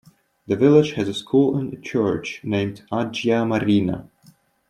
The 0.47 0.55
village 0.55 0.93
has 0.93 1.07
a 1.07 1.13
school 1.13 1.55
and 1.57 1.71
a 1.73 1.79
church 1.79 2.41
named 2.43 2.81
Agia 2.91 3.47
Marina. 3.47 4.09